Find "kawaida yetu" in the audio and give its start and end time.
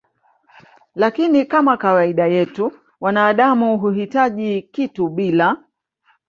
1.77-2.71